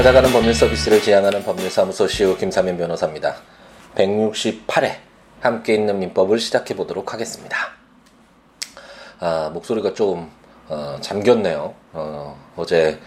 [0.00, 3.36] 찾아가는 법률 서비스를 지향하는 법률사무소 시우 김사면 변호사입니다.
[3.96, 4.94] 168회
[5.42, 7.54] 함께 있는 민법을 시작해 보도록 하겠습니다.
[9.18, 10.30] 아, 목소리가 좀
[10.68, 11.74] 어, 잠겼네요.
[11.92, 12.98] 어, 어제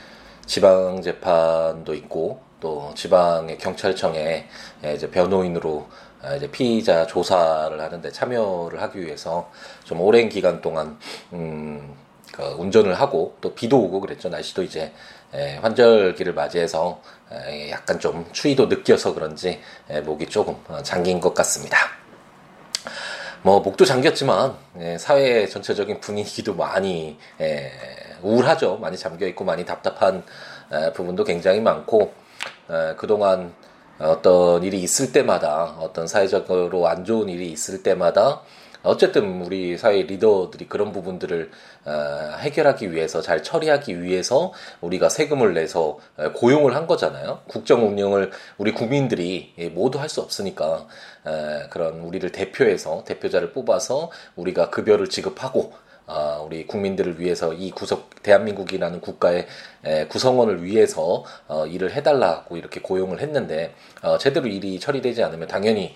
[0.45, 4.47] 지방 재판도 있고 또 지방의 경찰청에
[4.93, 5.87] 이제 변호인으로
[6.21, 9.49] 아, 이제 피의자 조사를 하는데 참여를 하기 위해서
[9.83, 10.99] 좀 오랜 기간 동안
[11.33, 11.95] 음,
[12.33, 14.27] 그 운전을 하고 또 비도 오고 그랬죠.
[14.27, 14.91] 날씨도 이제 에,
[15.61, 17.01] 환절기를 맞이해서
[17.31, 19.59] 에, 약간 좀 추위도 느껴서 그런지
[19.89, 21.77] 에, 목이 조금 어, 잠긴 것 같습니다.
[23.41, 27.71] 뭐 목도 잠겼지만 예, 사회 전체적인 분위기도 많이 예,
[28.21, 28.77] 우울하죠.
[28.77, 30.23] 많이 잠겨 있고 많이 답답한
[30.71, 32.13] 에, 부분도 굉장히 많고
[32.69, 33.53] 에, 그동안
[33.99, 38.41] 어떤 일이 있을 때마다 어떤 사회적으로 안 좋은 일이 있을 때마다
[38.83, 41.49] 어쨌든 우리 사회 리더들이 그런 부분들을
[41.85, 41.91] 어,
[42.39, 47.41] 해결하기 위해서 잘 처리하기 위해서 우리가 세금을 내서 어, 고용을 한 거잖아요.
[47.47, 50.85] 국정 운영을 우리 국민들이 모두 할 수 없으니까
[51.25, 55.73] 어, 그런 우리를 대표해서 대표자를 뽑아서 우리가 급여를 지급하고
[56.05, 59.47] 어, 우리 국민들을 위해서 이 구석 대한민국이라는 국가의
[59.85, 65.85] 에, 구성원을 위해서 어, 일을 해달라고 이렇게 고용을 했는데 어, 제대로 일이 처리되지 않으면 당연히
[65.85, 65.95] 에,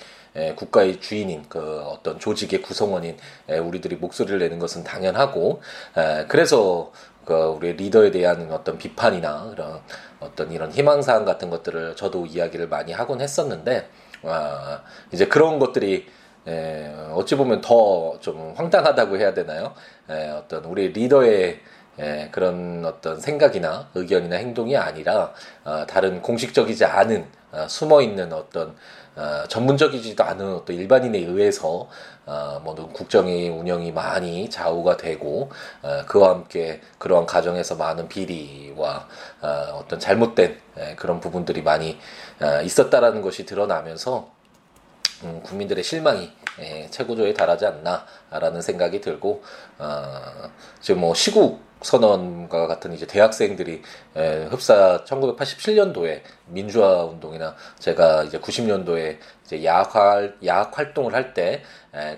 [0.55, 3.17] 국가의 주인인 그 어떤 조직의 구성원인
[3.49, 5.61] 에, 우리들이 목소리를 내는 것은 당연하고
[5.97, 6.91] 에, 그래서
[7.25, 9.81] 그 우리 리더에 대한 어떤 비판이나 그런
[10.19, 13.89] 어떤 이런 희망사항 같은 것들을 저도 이야기를 많이 하곤 했었는데
[14.23, 16.07] 아, 이제 그런 것들이
[16.47, 19.73] 에, 어찌 보면 더 좀 황당하다고 해야 되나요?
[20.09, 21.59] 에, 어떤 우리 리더의
[21.99, 25.33] 에, 그런 어떤 생각이나 의견이나 행동이 아니라
[25.63, 28.75] 어, 다른 공식적이지 않은 어, 숨어 있는 어떤
[29.17, 31.89] 어, 전문적이지도 않은 어떤 일반인에 의해서
[32.25, 35.49] 어, 뭐 국정의 운영이 많이 좌우가 되고
[35.81, 39.07] 어, 그와 함께 그러한 과정에서 많은 비리와
[39.41, 39.47] 어,
[39.81, 41.97] 어떤 잘못된 에, 그런 부분들이 많이
[42.39, 44.29] 어, 있었다라는 것이 드러나면서
[45.23, 49.43] 음, 국민들의 실망이 예, 최고조에 달하지 않나라는 생각이 들고
[49.79, 53.81] 어, 지금 뭐 시국 선언과 같은 이제 대학생들이
[54.15, 61.61] 에, 흡사 1987년도에 민주화 운동이나 제가 이제 90년도에 이제 야학 야학 활동을 할 때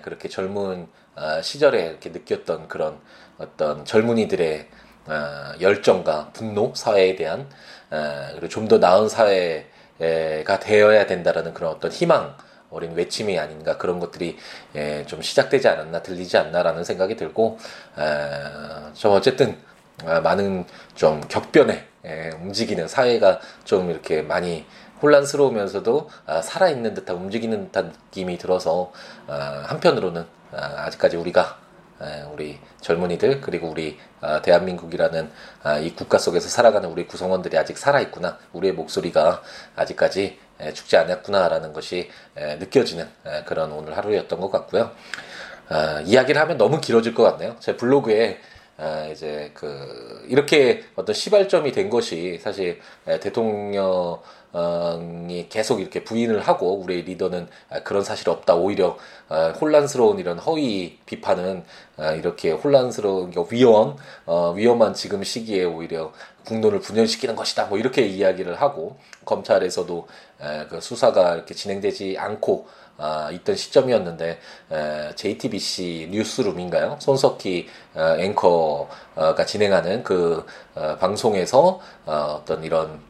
[0.02, 2.98] 그렇게 젊은 어, 시절에 이렇게 느꼈던 그런
[3.38, 4.68] 어떤 젊은이들의
[5.06, 7.48] 어, 열정과 분노 사회에 대한
[7.90, 12.36] 어, 그리고 좀 더 나은 사회가 되어야 된다라는 그런 어떤 희망
[12.70, 14.36] 어린 외침이 아닌가 그런 것들이
[14.76, 17.58] 예, 좀 시작되지 않았나 들리지 않나라는 생각이 들고
[17.98, 19.58] 에, 좀 어쨌든
[20.06, 20.64] 아, 많은
[20.94, 24.64] 좀 격변에 예, 움직이는 사회가 좀 이렇게 많이
[25.02, 28.92] 혼란스러우면서도 아, 살아있는 듯한 움직이는 듯한 느낌이 들어서
[29.26, 31.58] 아, 한편으로는 아, 아직까지 우리가
[32.32, 33.98] 우리 젊은이들 그리고 우리
[34.42, 35.30] 대한민국이라는
[35.82, 38.38] 이 국가 속에서 살아가는 우리 구성원들이 아직 살아있구나.
[38.54, 39.42] 우리의 목소리가
[39.76, 40.38] 아직까지
[40.74, 43.08] 죽지 않았구나라는 것이 느껴지는
[43.46, 44.90] 그런 오늘 하루였던 것 같고요.
[46.04, 47.56] 이야기를 하면 너무 길어질 것 같네요.
[47.60, 48.40] 제 블로그에
[49.12, 52.80] 이제 그 이렇게 어떤 시발점이 된 것이 사실
[53.20, 54.20] 대통령
[55.28, 57.48] 이 계속 이렇게 부인을 하고 우리 리더는
[57.84, 58.54] 그런 사실 없다.
[58.54, 58.96] 오히려
[59.60, 61.64] 혼란스러운 이런 허위 비판은
[62.16, 63.96] 이렇게 혼란스러운 위험
[64.26, 66.12] 어, 위험한 지금 시기에 오히려
[66.44, 67.66] 국론을 분열시키는 것이다.
[67.66, 70.08] 뭐 이렇게 이야기를 하고 검찰에서도
[70.70, 72.66] 그 수사가 이렇게 진행되지 않고
[73.00, 74.38] 아, 있던 시점이었는데
[74.70, 76.98] 에, JTBC 뉴스룸인가요?
[77.00, 80.44] 손석희 어, 앵커가 진행하는 그
[80.74, 83.00] 어, 방송에서 어, 어떤 이런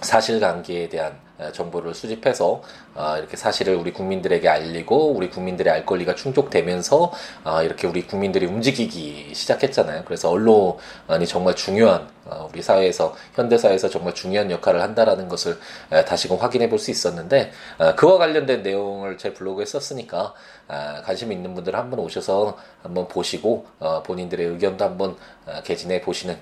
[0.00, 2.62] 사실관계에 대한 정보를 수집해서
[2.94, 7.12] 아, 이렇게 사실을 우리 국민들에게 알리고 우리 국민들의 알 권리가 충족되면서
[7.44, 10.02] 아, 이렇게 우리 국민들이 움직이기 시작했잖아요.
[10.04, 12.15] 그래서 언론이 정말 중요한 어,
[12.48, 15.58] 우리 사회에서 현대 사회에서 정말 중요한 역할을 한다라는 것을
[16.06, 20.34] 다시금 확인해 볼 수 있었는데 어, 그와 관련된 내용을 제 블로그에 썼으니까
[20.68, 25.16] 아, 관심 있는 분들 한번 오셔서 한번 보시고 어, 본인들의 의견도 한번
[25.64, 26.36] 개진해 보시는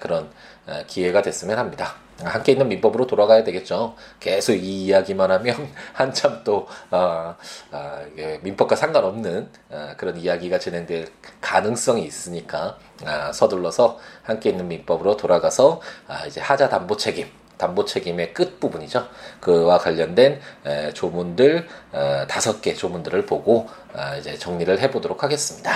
[0.00, 0.30] 그런
[0.86, 1.94] 기회가 됐으면 합니다.
[2.24, 3.94] 함께 있는 민법으로 돌아가야 되겠죠.
[4.18, 7.34] 계속 이 이야기만 하면 한참 또 어,
[7.72, 8.06] 어,
[8.42, 11.08] 민법과 상관없는 어, 그런 이야기가 진행될
[11.40, 12.89] 가능성이 있으니까 아,
[13.32, 17.28] 서둘러서 함께 있는 민법으로 돌아가서 아, 이제 하자 담보 책임
[17.60, 19.06] 담보 책임의 끝 부분이죠.
[19.40, 25.70] 그와 관련된 에, 조문들 어, 다섯 개 조문들을 보고 아, 이제 정리를 해보도록 하겠습니다.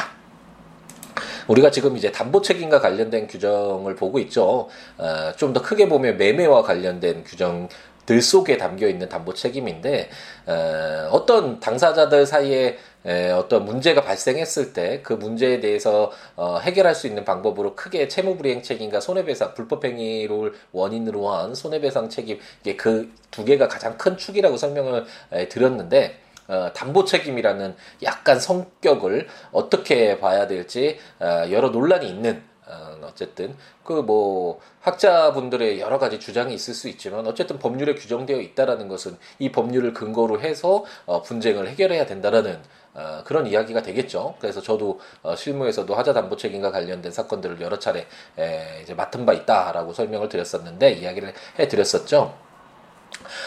[1.47, 4.69] 우리가 지금 이제 담보 책임과 관련된 규정을 보고 있죠.
[4.97, 7.69] 어, 좀더 크게 보면 매매와 관련된 규정
[8.07, 10.11] 들 속에 담겨 있는 담보 책임인데
[10.47, 17.07] 어, 어떤 당사자들 사이에 에, 어떤 문제가 발생했을 때 그 문제에 대해서 어, 해결할 수
[17.07, 23.67] 있는 방법으로 크게 채무불이행 책임과 손해배상 불법행위를 원인으로 한 손해배상 책임 이게 그 두 개가
[23.69, 27.75] 가장 큰 축이라고 설명을 에, 드렸는데 어, 담보 책임이라는
[28.05, 35.99] 약간 성격을 어떻게 봐야 될지 어, 여러 논란이 있는 어, 어쨌든 그 뭐 학자분들의 여러
[35.99, 41.23] 가지 주장이 있을 수 있지만 어쨌든 법률에 규정되어 있다라는 것은 이 법률을 근거로 해서 어,
[41.23, 42.59] 분쟁을 해결해야 된다라는
[42.95, 44.35] 어, 그런 이야기가 되겠죠.
[44.41, 48.07] 그래서 저도 어, 실무에서도 하자 담보 책임과 관련된 사건들을 여러 차례
[48.39, 52.35] 에, 이제 맡은 바 있다라고 설명을 드렸었는데 이야기를 해 드렸었죠.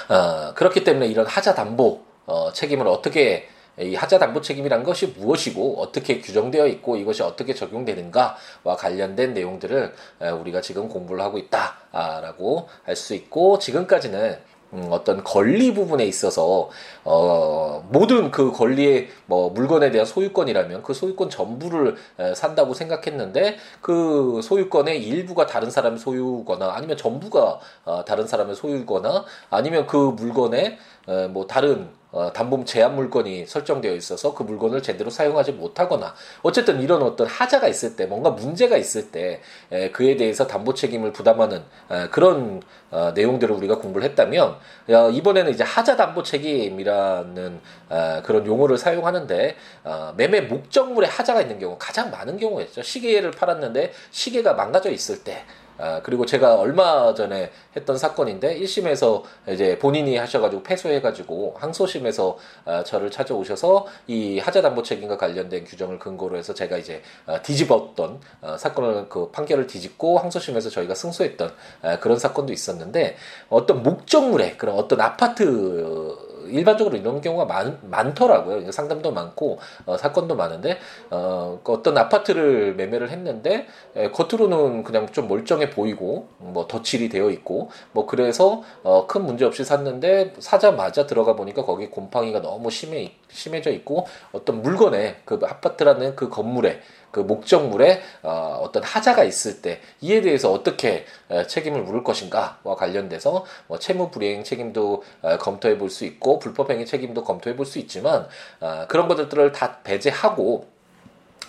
[0.10, 3.50] 어, 그렇기 때문에 이런 하자 담보 어, 책임을 어떻게
[3.80, 9.94] 이 하자 담보 책임이란 것이 무엇이고 어떻게 규정되어 있고 이것이 어떻게 적용되는가와 관련된 내용들을
[10.42, 14.40] 우리가 지금 공부를 하고 있다라고 할 수 있고 지금까지는
[14.74, 16.70] 음, 어떤 권리 부분에 있어서
[17.06, 24.42] 어, 모든 그 권리의 뭐 물건에 대한 소유권이라면 그 소유권 전부를 에, 산다고 생각했는데 그
[24.44, 30.78] 소유권의 일부가 다른 사람의 소유거나 아니면 전부가 어, 다른 사람의 소유거나 아니면 그 물건에
[31.08, 36.82] 에, 뭐 다른 어, 담보 제한 물건이 설정되어 있어서 그 물건을 제대로 사용하지 못하거나 어쨌든
[36.82, 41.64] 이런 어떤 하자가 있을 때 뭔가 문제가 있을 때 에, 그에 대해서 담보 책임을 부담하는
[41.92, 42.62] 에, 그런
[42.92, 44.56] 어, 내용들을 우리가 공부를 했다면
[44.90, 47.60] 어, 이번에는 이제 하자 담보 책임이라는
[47.90, 52.84] 어, 그런 용어를 사용하는데 어, 매매 목적물에 하자가 있는 경우 가장 많은 경우였죠.
[52.84, 55.44] 시계를 팔았는데 시계가 망가져 있을 때
[55.78, 63.12] 아, 그리고 제가 얼마 전에 했던 사건인데 1심에서 이제 본인이 하셔가지고 패소해가지고 항소심에서 아, 저를
[63.12, 69.32] 찾아오셔서 이 하자담보 책임과 관련된 규정을 근거로 해서 제가 이제 아, 뒤집었던 아, 사건을 그
[69.32, 73.16] 판결을 뒤집고 항소심에서 저희가 승소했던 아, 그런 사건도 있었는데
[73.50, 78.72] 어떤 목적물에 그런 어떤 아파트 일반적으로 이런 경우가 많, 많더라고요.
[78.72, 80.78] 상담도 많고 어, 사건도 많은데
[81.10, 87.30] 어, 그 어떤 아파트를 매매를 했는데 에, 겉으로는 그냥 좀 멀쩡해 보이고 뭐 덧칠이 되어
[87.30, 93.12] 있고 뭐 그래서 어, 큰 문제 없이 샀는데 사자마자 들어가 보니까 거기 곰팡이가 너무 심해
[93.30, 96.82] 심해져 있고 어떤 물건에 그 아파트라는 그 건물에
[97.12, 103.46] 그 목적물에 어, 어떤 하자가 있을 때 이에 대해서 어떻게 어, 책임을 물을 것인가와 관련돼서
[103.68, 107.80] 뭐 채무 불이행 책임도 어, 검토해 볼 수 있고 불법 행위 책임도 검토해 볼 수
[107.80, 108.28] 있지만
[108.60, 110.68] 어, 그런 것들을 다 배제하고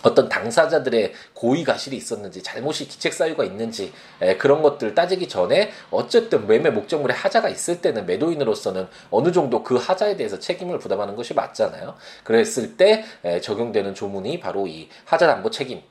[0.02, 6.46] 어떤 당사자들의 고의 가실이 있었는지 잘못이 기책 사유가 있는지 에, 그런 것들 따지기 전에 어쨌든
[6.46, 11.94] 매매 목적물에 하자가 있을 때는 매도인으로서는 어느 정도 그 하자에 대해서 책임을 부담하는 것이 맞잖아요.
[12.24, 15.82] 그랬을 때 에, 적용되는 조문이 바로 이 하자 담보 책임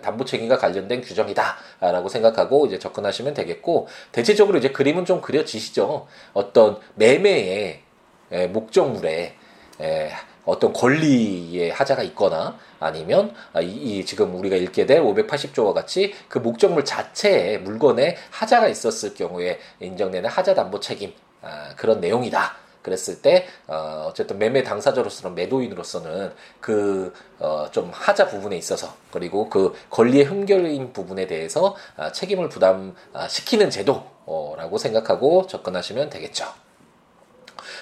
[0.00, 6.06] 담보 책임과 관련된 규정이다라고 생각하고 이제 접근하시면 되겠고 대체적으로 이제 그림은 좀 그려지시죠.
[6.34, 7.82] 어떤 매매의
[8.50, 9.34] 목적물에
[10.44, 16.38] 어떤 권리의 하자가 있거나 아니면 아, 이, 이 지금 우리가 읽게 될 580조와 같이 그
[16.38, 21.12] 목적물 자체에 물건에 하자가 있었을 경우에 인정되는 하자 담보 책임
[21.42, 22.62] 아, 그런 내용이다.
[22.82, 29.72] 그랬을 때 어, 어쨌든 매매 당사자로서는 매도인으로서는 그 어, 좀 하자 부분에 있어서 그리고 그
[29.90, 36.46] 권리의 흠결인 부분에 대해서 아, 책임을 부담시키는 제도라고 생각하고 접근하시면 되겠죠.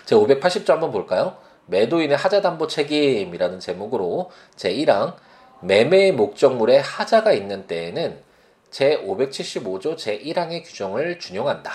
[0.04, 1.36] 제 580조 한번 볼까요?
[1.70, 5.14] 매도인의 하자담보 책임이라는 제목으로 제1항
[5.62, 8.20] 매매 목적물에 하자가 있는 때에는
[8.70, 11.72] 제575조 제1항의 규정을 준용한다.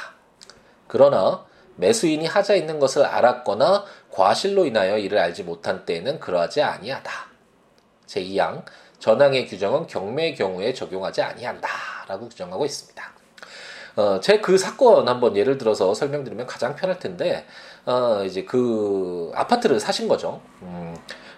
[0.88, 1.46] 그러나
[1.78, 7.12] 매수인이 하자 있는 것을 알았거나 과실로 인하여 이를 알지 못한 때에는 그러하지 아니하다.
[8.08, 8.64] 제2항
[9.00, 11.68] 전항의 규정은 경매의 경우에 적용하지 아니한다
[12.08, 13.16] 라고 규정하고 있습니다.
[13.98, 17.46] 어, 제 그 사건 한번 예를 들어서 설명드리면 가장 편할 텐데,
[17.86, 20.42] 어, 이제 그 아파트를 사신 거죠.
[20.64, 20.96] 음,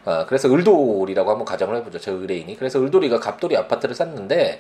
[0.07, 1.99] 어, 그래서 을돌이라고 한번 가정을 해보죠.
[1.99, 2.55] 저 의뢰인이.
[2.55, 4.59] 그래서 을돌이가 갑돌이 아파트를 샀는데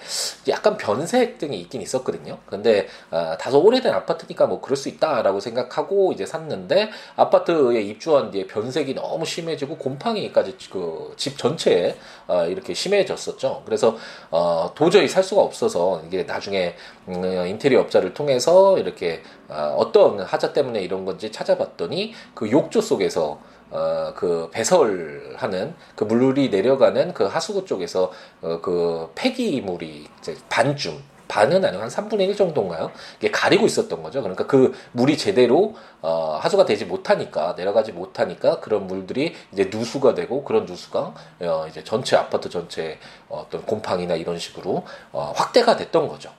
[0.49, 2.37] 약간 변색 등이 있긴 있었거든요.
[2.47, 8.47] 근데 어, 다소 오래된 아파트니까 뭐 그럴 수 있다라고 생각하고 이제 샀는데 아파트에 입주한 뒤에
[8.47, 11.95] 변색이 너무 심해지고 곰팡이까지 그 집 전체에
[12.27, 13.63] 어, 이렇게 심해졌었죠.
[13.65, 13.97] 그래서
[14.31, 16.75] 어, 도저히 살 수가 없어서 이게 나중에
[17.07, 23.39] 음, 인테리어 업자를 통해서 이렇게 어, 어떤 하자 때문에 이런 건지 찾아봤더니 그 욕조 속에서
[23.69, 31.01] 어, 그 배설 하는 그 물이 내려가는 그 하수구 쪽에서 어, 그 폐기물이 이제 반쯤
[31.27, 32.91] 반은 아니고 한 3분의 1 정도인가요?
[33.19, 34.21] 이게 가리고 있었던 거죠.
[34.21, 40.43] 그러니까 그 물이 제대로 어, 하수가 되지 못하니까 내려가지 못하니까 그런 물들이 이제 누수가 되고
[40.43, 42.97] 그런 누수가 어, 이제 전체 아파트 전체
[43.29, 46.31] 어떤 곰팡이나 이런 식으로 어, 확대가 됐던 거죠.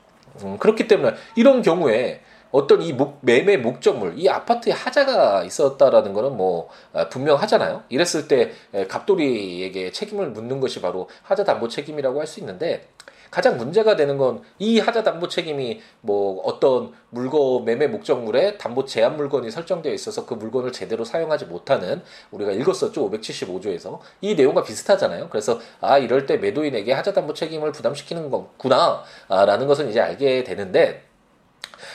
[0.43, 6.37] 음, 그렇기 때문에 이런 경우에 어떤 이 목, 매매 목적물, 이 아파트에 하자가 있었다라는 거는
[6.37, 7.83] 뭐 아, 분명하잖아요.
[7.89, 8.53] 이랬을 때
[8.89, 12.89] 갑돌이에게 책임을 묻는 것이 바로 하자 담보 책임이라고 할 수 있는데
[13.31, 19.17] 가장 문제가 되는 건 이 하자 담보 책임이 뭐 어떤 물건 매매 목적물에 담보 제한
[19.17, 25.29] 물건이 설정되어 있어서 그 물건을 제대로 사용하지 못하는 우리가 읽었었죠 575조에서 이 내용과 비슷하잖아요.
[25.31, 31.08] 그래서 아 이럴 때 매도인에게 하자 담보 책임을 부담시키는 거구나라는 것은 이제 알게 되는데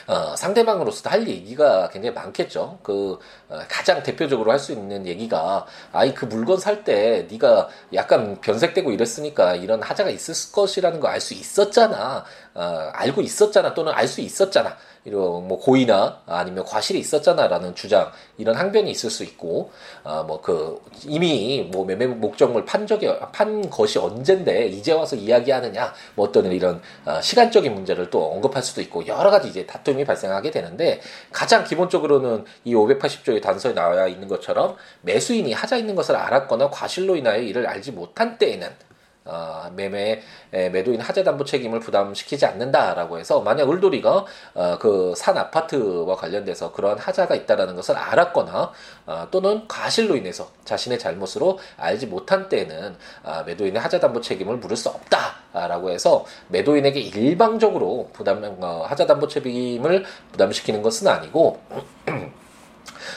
[0.07, 2.79] 어, 상대방으로서 할 얘기가 굉장히 많겠죠.
[2.83, 8.39] 그 어, 가장 대표적으로 할 수 있는 얘기가 아이 그 물건 살 때 네가 약간
[8.41, 12.25] 변색되고 이랬으니까 이런 하자가 있을 것이라는 거 알 수 있었잖아.
[12.55, 14.77] 어, 알고 있었잖아 또는 알 수 있었잖아.
[15.05, 19.71] 이런 뭐 고의나 아니면 과실이 있었잖아라는 주장 이런 항변이 있을 수 있고
[20.03, 26.51] 아뭐그 이미 뭐 매매 목적물 판 적이 판 것이 언젠데 이제 와서 이야기하느냐 뭐 어떤
[26.51, 31.65] 이런 아, 시간적인 문제를 또 언급할 수도 있고 여러 가지 이제 다툼이 발생하게 되는데 가장
[31.65, 37.67] 기본적으로는 이 580조의 단서에 나와 있는 것처럼 매수인이 하자 있는 것을 알았거나 과실로 인하여 이를
[37.67, 38.92] 알지 못한 때에는
[39.25, 46.71] 어, 매매 매도인 하자 담보 책임을 부담시키지 않는다라고 해서 만약 을돌이가 어, 그산 아파트와 관련돼서
[46.73, 48.71] 그러한 하자가 있다라는 것을 알았거나
[49.05, 54.75] 어, 또는 과실로 인해서 자신의 잘못으로 알지 못한 때에는 어, 매도인의 하자 담보 책임을 물을
[54.75, 61.61] 수 없다라고 해서 매도인에게 일방적으로 부담 어, 하자 담보 책임을 부담시키는 것은 아니고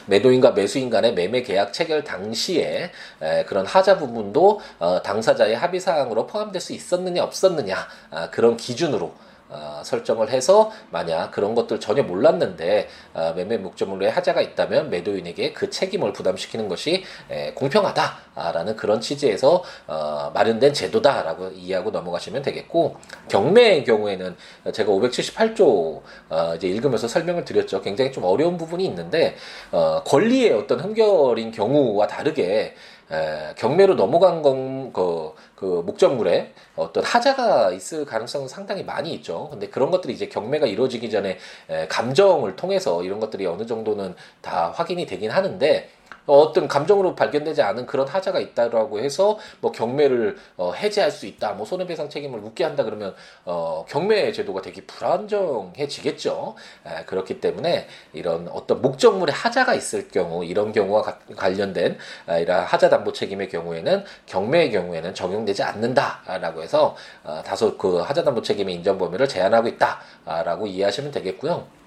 [0.06, 2.90] 매도인과 매수인 간의 매매 계약 체결 당시에
[3.22, 7.76] 에, 그런 하자 부분도 어, 당사자의 합의 사항으로 포함될 수 있었느냐 없었느냐
[8.10, 9.12] 아, 그런 기준으로
[9.48, 15.70] 어, 설정을 해서 만약 그런 것들 전혀 몰랐는데 어, 매매 목적물에 하자가 있다면 매도인에게 그
[15.70, 22.96] 책임을 부담시키는 것이 에, 공평하다라는 그런 취지에서 어, 마련된 제도다라고 이해하고 넘어가시면 되겠고
[23.28, 24.36] 경매의 경우에는
[24.72, 27.82] 제가 578조 어, 이제 읽으면서 설명을 드렸죠.
[27.82, 29.36] 굉장히 좀 어려운 부분이 있는데
[29.70, 32.74] 어, 권리의 어떤 흠결인 경우와 다르게
[33.10, 39.48] 에, 경매로 넘어간 건, 그, 그 목적물에 어떤 하자가 있을 가능성은 상당히 많이 있죠.
[39.50, 41.38] 근데 그런 것들이 이제 경매가 이루어지기 전에
[41.70, 45.88] 에, 감정을 통해서 이런 것들이 어느 정도는 다 확인이 되긴 하는데
[46.26, 51.66] 어떤 감정으로 발견되지 않은 그런 하자가 있다라고 해서 뭐 경매를 어, 해제할 수 있다, 뭐
[51.66, 53.14] 손해배상 책임을 묻게 한다 그러면
[53.44, 56.54] 어, 경매 제도가 되게 불안정해지겠죠.
[56.86, 62.64] 에, 그렇기 때문에 이런 어떤 목적물에 하자가 있을 경우 이런 경우와 가, 관련된 아, 이런
[62.64, 68.74] 하자 담보 책임의 경우에는 경매의 경우에는 적용되지 않는다라고 해서 어, 다소 그 하자 담보 책임의
[68.74, 71.85] 인정 범위를 제한하고 있다라고 이해하시면 되겠고요.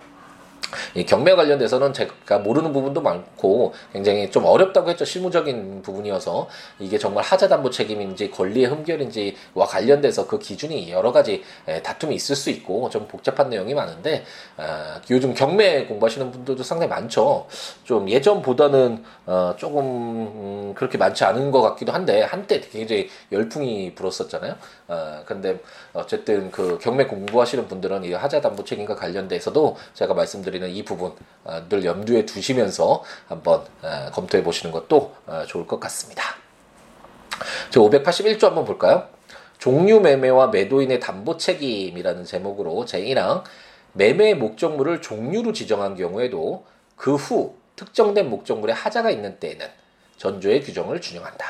[0.96, 5.06] 이 경매 관련돼서는 제가 모르는 부분도 많고 굉장히 좀 어렵다고 했죠.
[5.06, 6.48] 실무적인 부분이어서
[6.80, 11.44] 이게 정말 하자담보 책임인지 권리의 흠결인지와 관련돼서 그 기준이 여러 가지
[11.84, 14.24] 다툼이 있을 수 있고 좀 복잡한 내용이 많은데
[14.58, 17.48] 아, 요즘 경매 공부하시는 분들도 상당히 많죠.
[17.84, 24.56] 좀 예전보다는 어, 조금 음, 그렇게 많지 않은 것 같기도 한데 한때 굉장히 열풍이 불었었잖아요.
[24.88, 25.60] 어, 근데
[25.94, 31.14] 어쨌든 그 경매 공부하시는 분들은 이 하자담보 책임과 관련돼서도 제가 말씀드린 드리는 이 부분
[31.46, 36.36] 어, 늘 염두에 두시면서 한번 어, 검토해 보시는 것도 어, 좋을 것 같습니다.
[37.72, 39.08] 저 581조 한번 볼까요?
[39.58, 43.44] 종류 매매와 매도인의 담보 책임이라는 제목으로 제1항
[43.94, 49.66] 매매 목적물을 종류로 지정한 경우에도 그 후 특정된 목적물에 하자가 있는 때에는
[50.18, 51.46] 전조의 규정을 준용한다.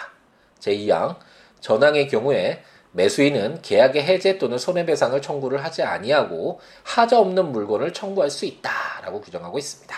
[0.60, 1.16] 제2항
[1.60, 8.46] 전항의 경우에 매수인은 계약의 해제 또는 손해배상을 청구를 하지 아니하고 하자 없는 물건을 청구할 수
[8.46, 9.96] 있다라고 규정하고 있습니다.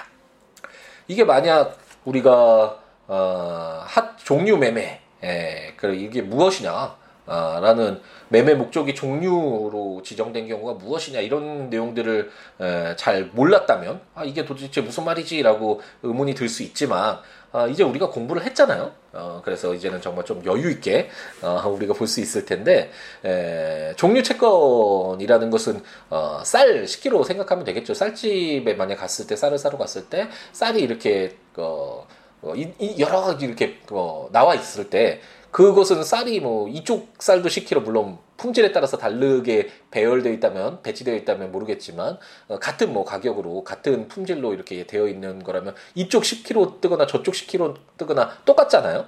[1.08, 7.02] 이게 만약 우리가 어, 핫 종류 매매, 예, 그 이게 무엇이냐?
[7.28, 14.44] 아, 라는 매매 목적이 종류로 지정된 경우가 무엇이냐 이런 내용들을 에, 잘 몰랐다면 아 이게
[14.44, 17.20] 도대체 무슨 말이지라고 의문이 들 수 있지만
[17.54, 18.92] 아, 이제 우리가 공부를 했잖아요.
[19.14, 21.10] 어, 그래서 이제는 정말 좀 여유 있게
[21.42, 22.92] 어, 우리가 볼 수 있을 텐데
[23.26, 27.94] 에, 종류 채권이라는 것은 어, 쌀 10kg 생각하면 되겠죠.
[27.94, 32.08] 쌀집에 만약 갔을 때 쌀을 사러 갔을 때 쌀이 이렇게 어,
[32.42, 35.20] 어, 이, 이 여러 가지 이렇게 어, 나와 있을 때
[35.52, 42.18] 그것은 쌀이 뭐 이쪽 쌀도 10kg 물론 품질에 따라서 다르게 배열되어 있다면 배치되어 있다면 모르겠지만
[42.48, 47.76] 어, 같은 뭐 가격으로 같은 품질로 이렇게 되어 있는 거라면 이쪽 10kg 뜨거나 저쪽 10kg
[47.98, 49.06] 뜨거나 똑같잖아요.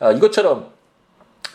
[0.00, 0.72] 어, 이것처럼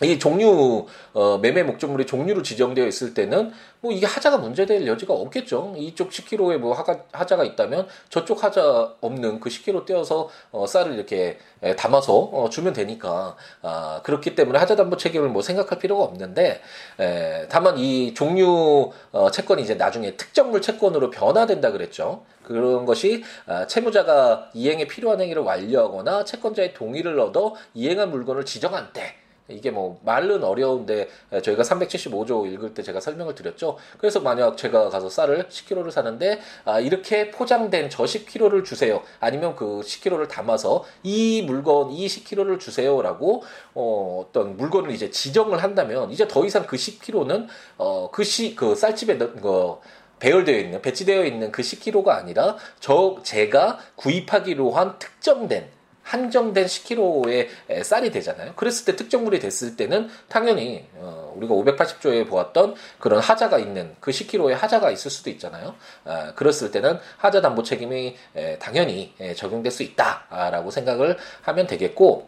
[0.01, 5.73] 이 종류 어, 매매 목적물이 종류로 지정되어 있을 때는 뭐 이게 하자가 문제될 여지가 없겠죠.
[5.77, 11.37] 이쪽 10kg에 뭐 하가, 하자가 있다면 저쪽 하자 없는 그 10kg 떼어서 어, 쌀을 이렇게
[11.61, 16.61] 에, 담아서 어, 주면 되니까 아, 그렇기 때문에 하자 담보 책임을 뭐 생각할 필요가 없는데
[16.99, 22.23] 에, 다만 이 종류 어, 채권이 이제 나중에 특정물 채권으로 변화된다 그랬죠.
[22.43, 29.18] 그런 것이 아, 채무자가 이행에 필요한 행위를 완료하거나 채권자의 동의를 얻어 이행한 물건을 지정한 때
[29.49, 31.09] 이게 뭐 말은 어려운데
[31.43, 33.77] 저희가 375조 읽을 때 제가 설명을 드렸죠.
[33.97, 39.01] 그래서 만약 제가 가서 쌀을 10kg를 사는데 아 이렇게 포장된 저 10kg를 주세요.
[39.19, 46.11] 아니면 그 10kg를 담아서 이 물건 이 10kg를 주세요라고 어 어떤 물건을 이제 지정을 한다면
[46.11, 49.75] 이제 더 이상 그 10kg는 어그시그 그 쌀집에 그
[50.19, 55.78] 배열되어 있는 배치되어 있는 그 10kg가 아니라 저 제가 구입하기로 한 특정된
[56.09, 58.53] 한정된 10kg의 쌀이 되잖아요.
[58.55, 64.53] 그랬을 때 특정물이 됐을 때는 당연히 어, 우리가 580조에 보았던 그런 하자가 있는 그 10kg의
[64.53, 65.75] 하자가 있을 수도 있잖아요.
[66.05, 72.27] 아, 그랬을 때는 하자 담보 책임이 에, 당연히 에, 적용될 수 있다라고 생각을 하면 되겠고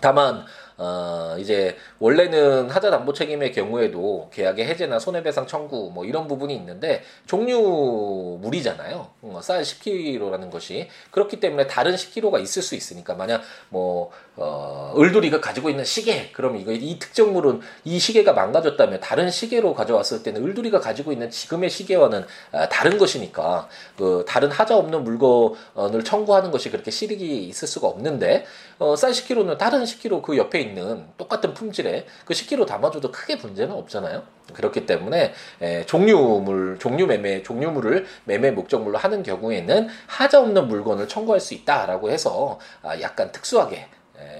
[0.00, 0.44] 다만
[0.82, 7.02] 어, 이제 원래는 하자 담보 책임의 경우에도 계약의 해제나 손해배상 청구 뭐 이런 부분이 있는데
[7.26, 9.10] 종류물이잖아요.
[9.20, 15.42] 어, 쌀 10kg라는 것이 그렇기 때문에 다른 10kg가 있을 수 있으니까 만약 뭐 어, 을돌이가
[15.42, 20.80] 가지고 있는 시계 그럼 이거 이 특정물은 이 시계가 망가졌다면 다른 시계로 가져왔을 때는 을돌이가
[20.80, 23.68] 가지고 있는 지금의 시계와는 아, 다른 것이니까
[23.98, 28.46] 그 다른 하자 없는 물건을 청구하는 것이 그렇게 실익이 있을 수가 없는데
[28.78, 30.69] 어, 쌀 10kg는 다른 10kg 그 옆에 있는
[31.16, 34.22] 똑같은 품질의 그 10kg 담아줘도 크게 문제는 없잖아요.
[34.52, 41.40] 그렇기 때문에 에, 종류물, 종류 매매, 종류물을 매매 목적물로 하는 경우에는 하자 없는 물건을 청구할
[41.40, 43.86] 수 있다라고 해서 아, 약간 특수하게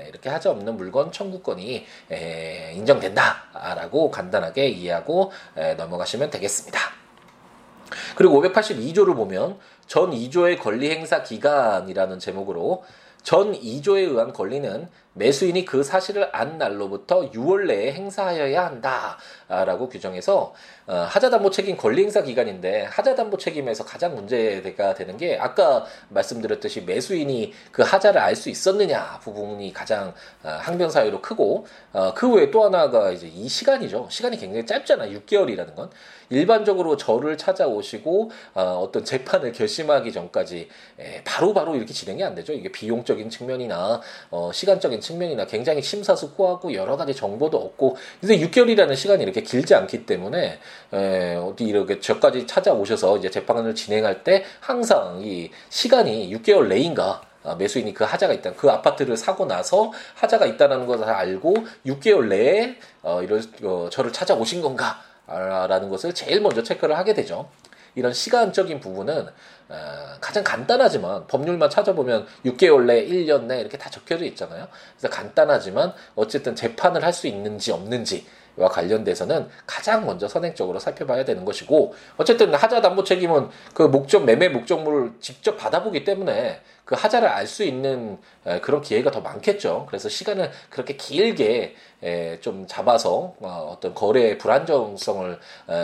[0.08, 1.87] 이렇게 하자 없는 물건 청구권이
[2.75, 5.32] 인정된다라고 간단하게 이해하고
[5.78, 6.78] 넘어가시면 되겠습니다.
[8.14, 12.84] 그리고 582조를 보면 전 2조의 권리 행사 기간이라는 제목으로
[13.22, 20.55] 전 2조에 의한 권리는 매수인이 그 사실을 안 날로부터 6월 내에 행사하여야 한다라고 규정해서
[20.87, 27.52] 어, 하자담보 책임 권리 행사 기간인데 하자담보 책임에서 가장 문제가 되는 게 아까 말씀드렸듯이 매수인이
[27.71, 32.64] 그 하자를 알 수 있었느냐 부분이 가장 어, 항변 사유로 크고 어, 그 외에 또
[32.64, 34.07] 하나가 이제 이 시간이죠.
[34.11, 35.08] 시간이 굉장히 짧잖아.
[35.08, 35.91] 6개월이라는 건
[36.30, 40.69] 일반적으로 저를 찾아오시고 어떤 재판을 결심하기 전까지
[41.25, 42.52] 바로바로 바로 이렇게 진행이 안 되죠.
[42.52, 44.00] 이게 비용적인 측면이나
[44.52, 50.06] 시간적인 경제적인 측면이나 굉장히 심사숙고하고 여러 가지 정보도 얻고 근데 6개월이라는 시간이 이렇게 길지 않기
[50.06, 50.58] 때문에
[50.93, 57.54] 에, 어디 이렇게 저까지 찾아오셔서 이제 재판을 진행할 때 항상 이 시간이 6개월 내인가 아,
[57.54, 58.52] 매수인이 그 하자가 있다.
[58.52, 61.54] 그 아파트를 사고 나서 하자가 있다는 것을 알고
[61.86, 65.02] 6개월 내에 어, 이런 어, 저를 찾아오신 건가?
[65.26, 67.49] 라는 것을 제일 먼저 체크를 하게 되죠.
[67.95, 69.30] 이런 시간적인 부분은 어,
[70.21, 74.67] 가장 간단하지만 법률만 찾아보면 6개월 내, 1년 내 이렇게 다 적혀져 있잖아요.
[74.99, 81.44] 그래서 간단하지만 어쨌든 재판을 할 수 있는지 없는지 와 관련돼서는 가장 먼저 선행적으로 살펴봐야 되는
[81.44, 87.46] 것이고 어쨌든 하자 담보 책임은 그 목적 매매 목적물을 직접 받아보기 때문에 그 하자를 알
[87.46, 88.18] 수 있는
[88.62, 89.86] 그런 기회가 더 많겠죠.
[89.88, 91.76] 그래서 시간을 그렇게 길게
[92.40, 95.38] 좀 잡아서 어, 어떤 거래의 불안정성을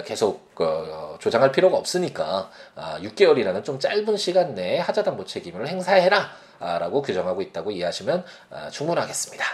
[0.05, 6.31] 계속 어, 조장할 필요가 없으니까 6개월이라는 아, 좀 짧은 시간 내에 하자 담보 책임을 행사해라
[6.59, 9.45] 라고 규정하고 있다고 이해하시면 아, 충분하겠습니다.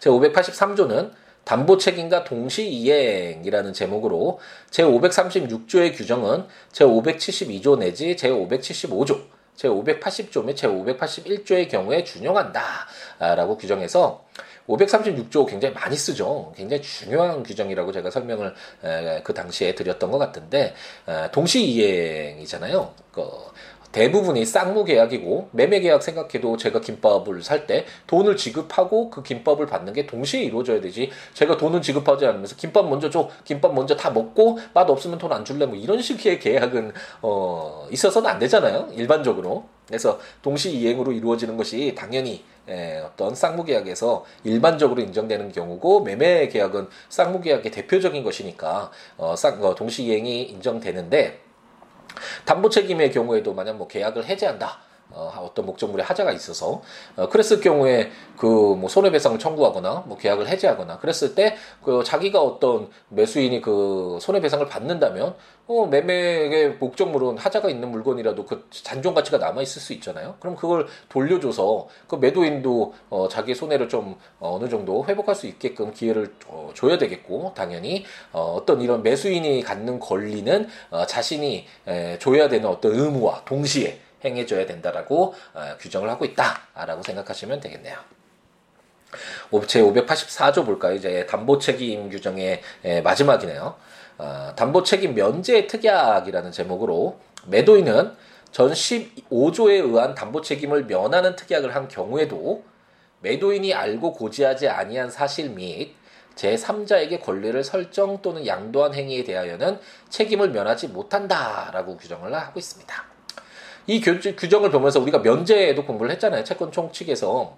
[0.00, 1.12] 제 583조는
[1.48, 4.38] 담보 책임과 동시 이행이라는 제목으로
[4.70, 9.22] 제536조의 규정은 제572조 내지 제575조,
[9.56, 14.26] 제580조 및 제581조의 경우에 준용한다라고 규정해서
[14.68, 16.52] 536조 굉장히 많이 쓰죠.
[16.54, 18.52] 굉장히 중요한 규정이라고 제가 설명을
[19.24, 20.74] 그 당시에 드렸던 것 같은데
[21.32, 22.92] 동시 이행이잖아요.
[23.10, 23.22] 그
[23.98, 29.92] 대부분이 쌍무 계약이고 매매 계약 생각해도 제가 김밥을 살 때 돈을 지급하고 그 김밥을 받는
[29.92, 31.10] 게 동시에 이루어져야 되지.
[31.34, 33.28] 제가 돈을 지급하지 않으면서 김밥 먼저 줘.
[33.44, 35.66] 김밥 먼저 다 먹고 맛 없으면 돈 안 줄래?
[35.66, 39.64] 뭐 이런 식의 계약은 어 있어서는 안 되잖아요 일반적으로.
[39.88, 46.88] 그래서 동시 이행으로 이루어지는 것이 당연히 에, 어떤 쌍무 계약에서 일반적으로 인정되는 경우고 매매 계약은
[47.08, 51.47] 쌍무 계약의 대표적인 것이니까 어, 쌍, 어, 동시 이행이 인정되는데
[52.44, 54.87] 담보 책임의 경우에도 만약 뭐 계약을 해제한다.
[55.10, 56.82] 어, 어떤 목적물에 하자가 있어서
[57.16, 58.46] 어, 그랬을 경우에 그
[58.78, 65.34] 뭐 손해배상을 청구하거나 뭐 계약을 해지하거나 그랬을 때 그 자기가 어떤 매수인이 그 손해배상을 받는다면
[65.66, 70.36] 어, 매매의 목적물은 하자가 있는 물건이라도 그 잔존 가치가 남아 있을 수 있잖아요.
[70.40, 75.92] 그럼 그걸 돌려줘서 그 매도인도 어, 자기 손해를 좀 어 느 정도 회복할 수 있게끔
[75.92, 82.48] 기회를 어, 줘야 되겠고 당연히 어, 어떤 이런 매수인이 갖는 권리는 어, 자신이 에, 줘야
[82.48, 87.96] 되는 어떤 의무와 동시에 행해줘야 된다라고 어, 규정을 하고 있다라고 생각하시면 되겠네요.
[89.66, 90.94] 제 584조 볼까요?
[90.94, 92.60] 이제 담보 책임 규정의
[93.02, 93.76] 마지막이네요.
[94.18, 98.14] 어, 담보 책임 면제 특약이라는 제목으로 매도인은
[98.50, 102.64] 전 15조에 의한 담보 책임을 면하는 특약을 한 경우에도
[103.20, 105.94] 매도인이 알고 고지하지 아니한 사실 및
[106.34, 113.07] 제3자에게 권리를 설정 또는 양도한 행위에 대하여는 책임을 면하지 못한다라고 규정을 하고 있습니다.
[113.88, 116.44] 이 규정을 보면서 우리가 면제에도 공부를 했잖아요.
[116.44, 117.56] 채권 총칙에서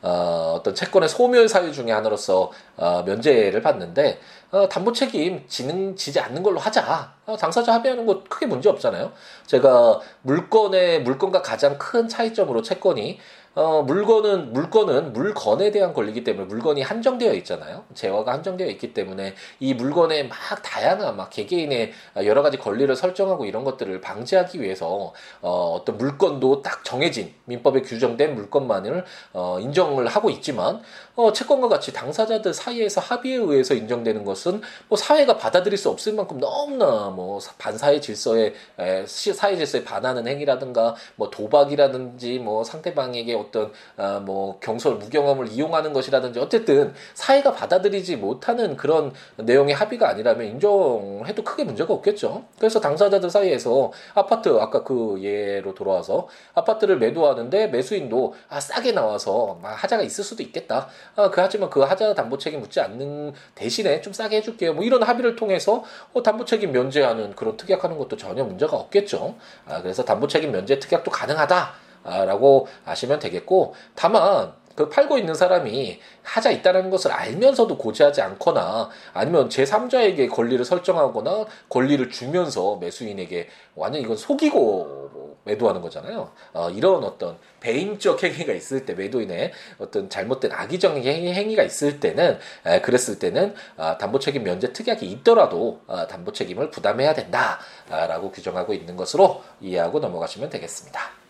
[0.00, 4.20] 어, 어떤 채권의 소멸 사유 중의 하나로서 어, 면제를 받는데
[4.52, 7.14] 어, 담보 책임 지는 지지 않는 걸로 하자.
[7.26, 9.12] 어, 당사자 합의하는 거 크게 문제 없잖아요.
[9.46, 13.18] 제가 물건의 물건과 가장 큰 차이점으로 채권이
[13.54, 17.84] 어, 물건은, 물건은 물건에 대한 권리이기 때문에 물건이 한정되어 있잖아요.
[17.94, 21.92] 재화가 한정되어 있기 때문에 이 물건에 막 다양한 막 개개인의
[22.24, 25.12] 여러 가지 권리를 설정하고 이런 것들을 방지하기 위해서
[25.42, 30.80] 어, 어떤 물건도 딱 정해진 민법에 규정된 물건만을 어, 인정을 하고 있지만
[31.14, 36.38] 어, 채권과 같이 당사자들 사이에서 합의에 의해서 인정되는 것은 뭐 사회가 받아들일 수 없을 만큼
[36.38, 44.20] 너무나 뭐 반사회 질서에 에, 사회 질서에 반하는 행위라든가 뭐 도박이라든지 뭐 상대방에게 어떤 아,
[44.20, 51.64] 뭐 경솔 무경험을 이용하는 것이라든지 어쨌든 사회가 받아들이지 못하는 그런 내용의 합의가 아니라면 인정해도 크게
[51.64, 52.44] 문제가 없겠죠.
[52.58, 59.68] 그래서 당사자들 사이에서 아파트 아까 그 예로 돌아와서 아파트를 매도하는데 매수인도 아 싸게 나와서 아,
[59.68, 60.88] 하자가 있을 수도 있겠다.
[61.16, 64.74] 아, 그 하지만 그 하자 담보 책임 묻지 않는 대신에 좀 싸게 해줄게요.
[64.74, 69.34] 뭐 이런 합의를 통해서 어, 담보 책임 면제하는 그런 특약하는 것도 전혀 문제가 없겠죠.
[69.66, 71.91] 아, 그래서 담보 책임 면제 특약도 가능하다.
[72.04, 79.48] 라고 아시면 되겠고 다만 그 팔고 있는 사람이 하자 있다는 것을 알면서도 고지하지 않거나 아니면
[79.48, 86.30] 제3자에게 권리를 설정하거나 권리를 주면서 매수인에게 완전 이건 속이고 매도하는 거잖아요.
[86.52, 92.80] 어, 이런 어떤 배임적 행위가 있을 때 매도인의 어떤 잘못된 악의적 행위가 있을 때는 에,
[92.80, 98.96] 그랬을 때는 아, 담보 책임 면제 특약이 있더라도 아, 담보 책임을 부담해야 된다라고 규정하고 있는
[98.96, 101.21] 것으로 이해하고 넘어가시면 되겠습니다.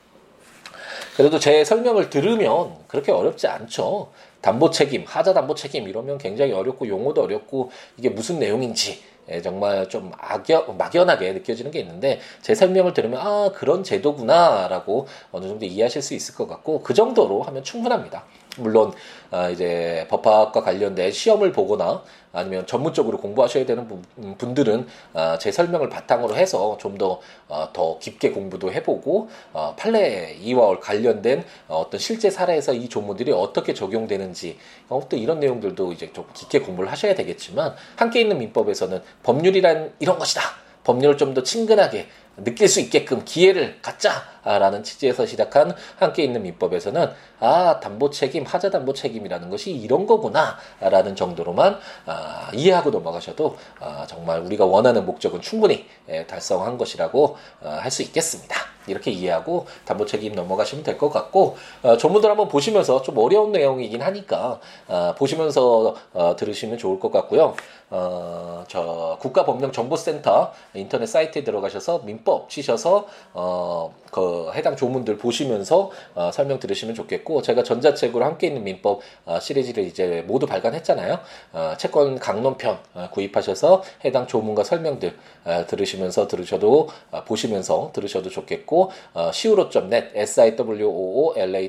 [1.16, 4.11] 그래도 제 설명을 들으면 그렇게 어렵지 않죠.
[4.40, 9.88] 담보 책임, 하자 담보 책임 이러면 굉장히 어렵고 용어도 어렵고 이게 무슨 내용인지 예, 정말
[9.88, 16.03] 좀 악연, 막연하게 느껴지는 게 있는데 제 설명을 들으면 아 그런 제도구나라고 어느 정도 이해하실
[16.03, 18.25] 수 있을 것 같고 그 정도로 하면 충분합니다.
[18.58, 18.92] 물론
[19.30, 22.02] 아, 이제 법학과 관련된 시험을 보거나
[22.34, 23.86] 아니면 전문적으로 공부하셔야 되는
[24.18, 30.36] 음, 분들은 아, 제 설명을 바탕으로 해서 좀 더더 어, 깊게 공부도 해보고 어, 판례
[30.40, 36.26] 이와 관련된 어떤 실제 사례에서 이 조문들이 어떻게 적용되는지 어, 또 이런 내용들도 이제 좀
[36.34, 40.42] 깊게 공부를 하셔야 되겠지만 함께 있는 민법에서는 법률이란 이런 것이다.
[40.84, 47.81] 법률을 좀 더 친근하게 느낄 수 있게끔 기회를 갖자라는 취지에서 시작한 함께 있는 민법에서는 아
[47.81, 54.64] 담보 책임 하자 담보 책임이라는 것이 이런 거구나라는 정도로만 아, 이해하고 넘어가셔도 아, 정말 우리가
[54.64, 58.57] 원하는 목적은 충분히 예, 달성한 것이라고 아, 할수 있겠습니다.
[58.88, 64.03] 이렇게 이해하고 담보 책임 넘어가시면 될 것 같고 어, 전문들 한번 보시면서 좀 어려운 내용이긴
[64.03, 67.55] 하니까 어, 보시면서 어, 들으시면 좋을 것 같고요.
[67.90, 76.58] 어, 저 국가법령정보센터 인터넷 사이트에 들어가셔서 민법 치셔서 어, 그 해당 조문들 보시면서 어, 설명
[76.58, 81.18] 들으시면 좋겠고 제가 전자책으로 함께 있는 민법 어, 시리즈를 이제 모두 발간했잖아요.
[81.52, 88.90] 어, 채권 강론편 어, 구입하셔서 해당 조문과 설명들 어, 들으시면서 들으셔도 어, 보시면서 들으셔도 좋겠고
[89.14, 91.62] 어, siwo.net siwoolaw.net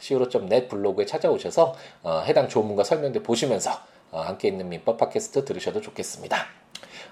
[0.00, 3.72] siwo.net 블로그에 찾아오셔서 어, 해당 조문과 설명들 보시면서
[4.10, 6.46] 어, 함께 있는 민법 팟캐스트 들으셔도 좋겠습니다.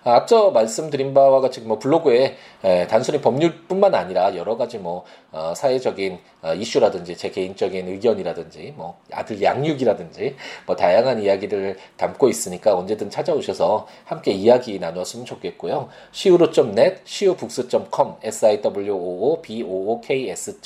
[0.04, 5.54] 아, 앞서 말씀드린 바와 같이 뭐 블로그에 에, 단순히 법률뿐만 아니라 여러 가지 뭐 어,
[5.56, 10.36] 사회적인 어, 이슈라든지 제 개인적인 의견이라든지 뭐 아들 양육이라든지
[10.66, 15.88] 뭐 다양한 이야기를 담고 있으니까 언제든 찾아오셔서 함께 이야기 나눴으면 좋겠고요.
[16.12, 20.60] siwo.net, siwobooks.com, s i w o o b o o k s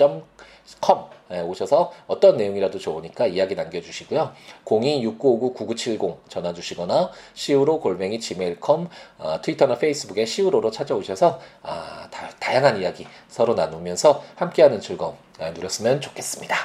[0.81, 4.33] 컴 예, 오셔서 어떤 내용이라도 좋으니까 이야기 남겨주시고요.
[4.65, 13.07] 026959-9970 전화 주시거나 시우로 골뱅이 gmail.com 어, 트위터나 페이스북에 시우로로 찾아오셔서 아, 다, 양한 이야기
[13.29, 16.57] 서로 나누면서 함께하는 즐거움 아, 누렸으면 좋겠습니다.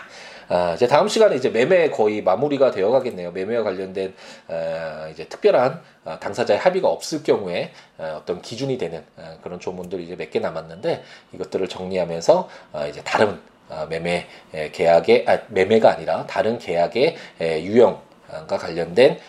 [0.49, 3.31] 아, 이제 다음 시간에 이제 매매 거의 마무리가 되어 가겠네요.
[3.31, 4.13] 매매와 관련된
[4.47, 10.03] 어, 이제 특별한 어, 당사자의 합의가 없을 경우에 어, 어떤 기준이 되는 어, 그런 조문들이
[10.05, 13.52] 이제 몇 개 남았는데 이것들을 정리하면서 어, 이제 다른 어,
[13.89, 14.27] 매매
[14.71, 19.19] 계약의 아, 매매가 아니라 다른 계약의 유형과 관련된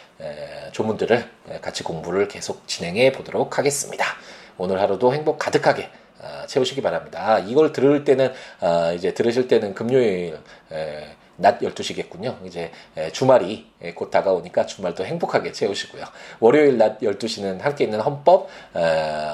[0.73, 4.05] 조문들을 같이 공부를 계속 진행해 보도록 하겠습니다.
[4.57, 5.89] 오늘 하루도 행복 가득하게
[6.23, 7.39] 아, 채우시기 바랍니다.
[7.41, 10.39] 이걸 들을 때는 아, 이제 들으실 때는 금요일
[11.37, 12.47] 낮 12시겠군요.
[12.47, 12.71] 이제
[13.13, 16.05] 주말이 곧 다가오니까 주말도 행복하게 채우시고요.
[16.41, 18.49] 월요일 낮 12시는 함께 있는 헌법,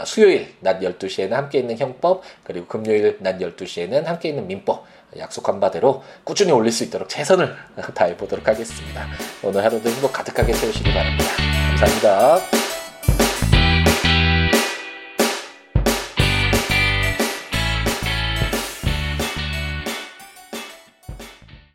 [0.05, 4.87] 수요일 낮 12시에는 함께 있는 형법, 그리고 금요일 낮 12시에는 함께 있는 민법
[5.19, 7.55] 약속한 바대로 꾸준히 올릴 수 있도록 최선을
[7.95, 9.07] 다해 보도록 하겠습니다.
[9.43, 11.25] 오늘 하루도 행복 가득하게 채우시기 바랍니다.
[11.79, 12.60] 감사합니다.